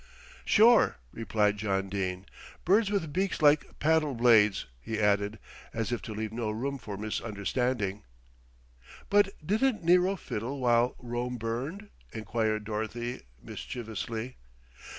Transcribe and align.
"Sure," 0.45 0.97
replied 1.11 1.57
John 1.57 1.87
Dene. 1.87 2.25
"Birds 2.65 2.89
with 2.89 3.13
beaks 3.13 3.39
like 3.39 3.77
paddle 3.77 4.15
blades," 4.15 4.65
he 4.81 4.97
added, 4.99 5.37
as 5.75 5.91
if 5.91 6.01
to 6.01 6.13
leave 6.15 6.31
no 6.33 6.49
room 6.49 6.79
for 6.79 6.97
misunderstanding. 6.97 8.01
"But 9.11 9.29
didn't 9.45 9.83
Nero 9.83 10.15
fiddle 10.15 10.59
while 10.59 10.95
Rome 10.97 11.37
burned?" 11.37 11.89
enquired 12.13 12.63
Dorothy 12.63 13.21
mischievously. 13.43 14.37